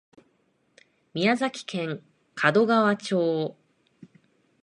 [1.13, 2.01] 宮崎県
[2.43, 3.55] 門川町